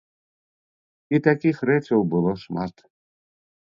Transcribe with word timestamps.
І 1.15 1.21
такіх 1.29 1.61
рэчаў 1.73 1.99
было 2.15 2.31
шмат. 2.45 2.75